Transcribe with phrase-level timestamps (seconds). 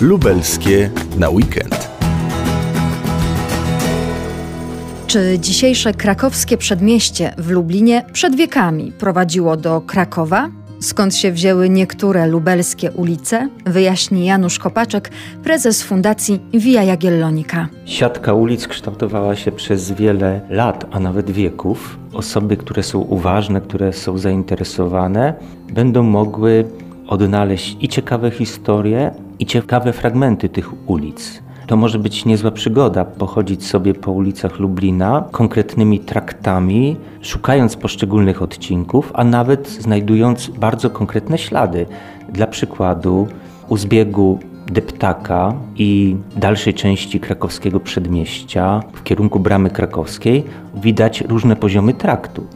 [0.00, 1.90] Lubelskie na weekend.
[5.06, 10.48] Czy dzisiejsze krakowskie przedmieście w Lublinie przed wiekami prowadziło do Krakowa?
[10.80, 13.48] Skąd się wzięły niektóre lubelskie ulice?
[13.66, 15.10] Wyjaśni Janusz Kopaczek,
[15.44, 17.68] prezes Fundacji Via Jagiellonika.
[17.84, 21.98] Siatka ulic kształtowała się przez wiele lat, a nawet wieków.
[22.12, 25.34] Osoby, które są uważne, które są zainteresowane,
[25.72, 26.64] będą mogły
[27.06, 31.42] odnaleźć i ciekawe historie, i ciekawe fragmenty tych ulic.
[31.66, 39.10] To może być niezła przygoda pochodzić sobie po ulicach Lublina konkretnymi traktami, szukając poszczególnych odcinków,
[39.14, 41.86] a nawet znajdując bardzo konkretne ślady.
[42.28, 43.28] Dla przykładu,
[43.68, 51.94] u zbiegu Deptaka i dalszej części krakowskiego przedmieścia w kierunku Bramy Krakowskiej widać różne poziomy
[51.94, 52.46] traktu.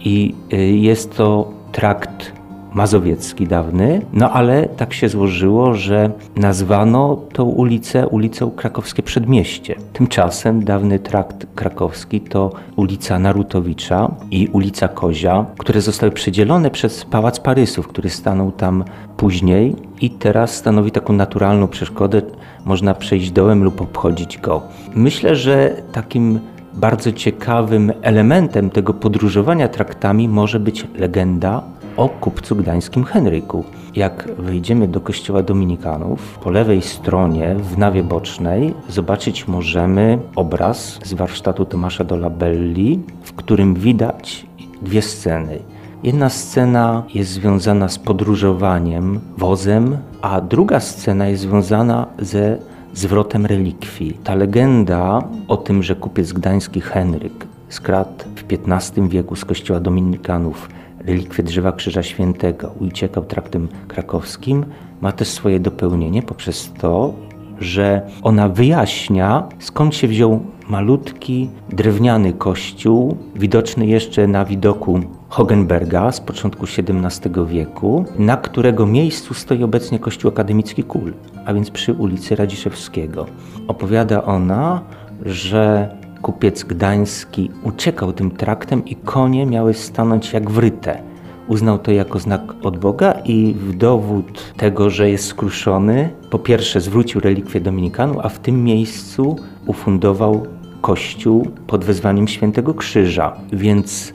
[0.00, 2.32] I y, jest to trakt
[2.74, 9.74] mazowiecki dawny, no ale tak się złożyło, że nazwano tą ulicę ulicą Krakowskie Przedmieście.
[9.92, 17.40] Tymczasem dawny trakt krakowski to ulica Narutowicza i ulica Kozia, które zostały przedzielone przez Pałac
[17.40, 18.84] Parysów, który stanął tam
[19.16, 22.22] później i teraz stanowi taką naturalną przeszkodę.
[22.64, 24.62] Można przejść dołem lub obchodzić go.
[24.94, 26.40] Myślę, że takim
[26.74, 31.62] bardzo ciekawym elementem tego podróżowania traktami może być legenda
[31.96, 33.64] o kupcu gdańskim Henryku.
[33.96, 41.14] Jak wyjdziemy do kościoła Dominikanów, po lewej stronie w nawie bocznej zobaczyć możemy obraz z
[41.14, 44.46] warsztatu Tomasza Dolabelli, w którym widać
[44.82, 45.58] dwie sceny.
[46.02, 52.58] Jedna scena jest związana z podróżowaniem wozem, a druga scena jest związana ze
[52.94, 54.18] zwrotem relikwii.
[54.24, 60.68] Ta legenda o tym, że kupiec gdański Henryk skradł w XV wieku z kościoła Dominikanów
[61.06, 64.64] relikwie drzewa Krzyża Świętego uciekał traktem krakowskim,
[65.00, 67.14] ma też swoje dopełnienie poprzez to,
[67.60, 76.20] że ona wyjaśnia, skąd się wziął malutki, drewniany kościół, widoczny jeszcze na widoku Hogenberga z
[76.20, 82.36] początku XVII wieku, na którego miejscu stoi obecnie kościół akademicki Kul, a więc przy ulicy
[82.36, 83.26] Radziszewskiego.
[83.68, 84.80] Opowiada ona,
[85.22, 85.88] że
[86.22, 91.02] kupiec gdański uciekał tym traktem i konie miały stanąć jak wryte.
[91.48, 96.80] Uznał to jako znak od Boga i w dowód tego, że jest skruszony, po pierwsze
[96.80, 100.46] zwrócił relikwię Dominikanu, a w tym miejscu ufundował
[100.80, 103.36] kościół pod wezwaniem Świętego Krzyża.
[103.52, 104.14] Więc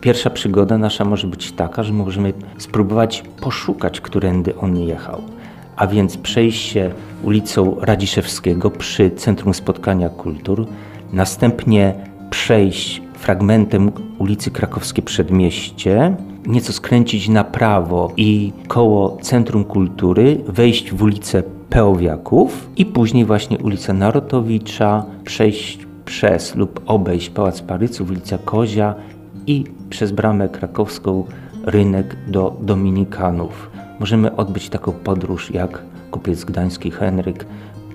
[0.00, 5.22] pierwsza przygoda nasza może być taka, że możemy spróbować poszukać, którędy on jechał.
[5.76, 6.90] A więc przejście
[7.22, 10.66] ulicą Radziszewskiego przy Centrum Spotkania Kultur,
[11.12, 11.94] następnie
[12.30, 21.02] przejść fragmentem ulicy Krakowskie Przedmieście, nieco skręcić na prawo i koło Centrum Kultury wejść w
[21.02, 28.94] ulicę Peowiaków i później właśnie ulicę Narotowicza, przejść przez lub obejść Pałac Paryców, ulica Kozia
[29.46, 31.24] i przez bramę krakowską
[31.64, 33.70] rynek do Dominikanów.
[34.00, 37.46] Możemy odbyć taką podróż jak kupiec gdański Henryk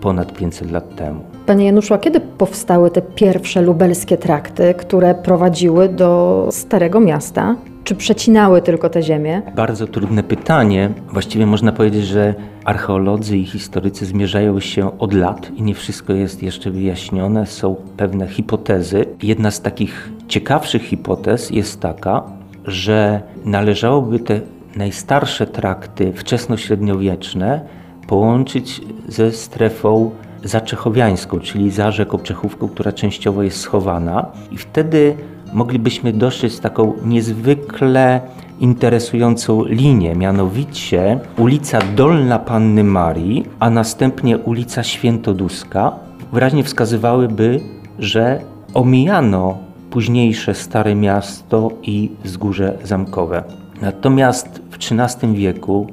[0.01, 1.21] ponad 500 lat temu.
[1.45, 7.55] Panie Januszu, a kiedy powstały te pierwsze lubelskie trakty, które prowadziły do Starego Miasta?
[7.83, 9.41] Czy przecinały tylko te ziemię?
[9.55, 10.89] Bardzo trudne pytanie.
[11.13, 12.33] Właściwie można powiedzieć, że
[12.65, 17.45] archeolodzy i historycy zmierzają się od lat i nie wszystko jest jeszcze wyjaśnione.
[17.45, 19.05] Są pewne hipotezy.
[19.23, 22.23] Jedna z takich ciekawszych hipotez jest taka,
[22.65, 24.41] że należałoby te
[24.75, 27.61] najstarsze trakty wczesnośredniowieczne
[28.07, 30.11] połączyć ze strefą
[30.43, 35.15] zaczechowiańską, czyli za rzeką Czechówką, która częściowo jest schowana i wtedy
[35.53, 38.21] moglibyśmy dostrzec taką niezwykle
[38.59, 45.91] interesującą linię, mianowicie ulica Dolna Panny Marii, a następnie ulica Świętoduska,
[46.33, 47.59] wyraźnie wskazywałyby,
[47.99, 48.41] że
[48.73, 49.57] omijano
[49.89, 53.43] późniejsze Stare Miasto i Wzgórze Zamkowe.
[53.81, 55.87] Natomiast w XIII wieku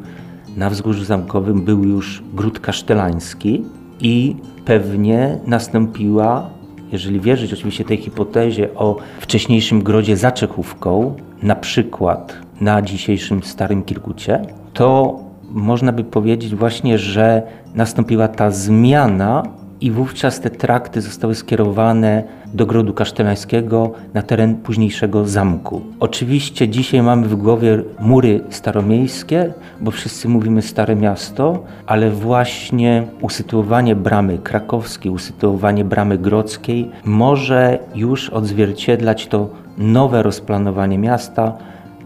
[0.56, 3.64] na Wzgórzu Zamkowym był już gród kasztelański
[4.00, 6.50] i pewnie nastąpiła,
[6.92, 13.82] jeżeli wierzyć oczywiście tej hipotezie o wcześniejszym grodzie za Czechówką, na przykład na dzisiejszym Starym
[13.82, 14.42] Kirkucie,
[14.72, 15.18] to
[15.50, 17.42] można by powiedzieć właśnie, że
[17.74, 19.42] nastąpiła ta zmiana
[19.84, 22.22] i wówczas te trakty zostały skierowane
[22.54, 25.82] do grodu kasztelańskiego na teren późniejszego zamku.
[26.00, 33.96] Oczywiście dzisiaj mamy w głowie mury staromiejskie, bo wszyscy mówimy Stare Miasto, ale właśnie usytuowanie
[33.96, 39.48] bramy krakowskiej, usytuowanie bramy grodzkiej może już odzwierciedlać to
[39.78, 41.52] nowe rozplanowanie miasta.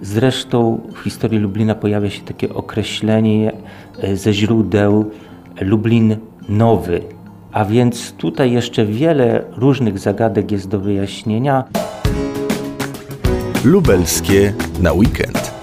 [0.03, 3.53] Zresztą w historii Lublina pojawia się takie określenie
[4.03, 5.11] e, ze źródeł
[5.61, 6.17] Lublin
[6.49, 7.18] Nowy.
[7.59, 11.65] A więc tutaj jeszcze wiele różnych zagadek jest do wyjaśnienia.
[13.65, 15.58] Lubelskie na weekend.